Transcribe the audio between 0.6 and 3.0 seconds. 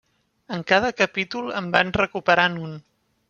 cada capítol en van recuperant un.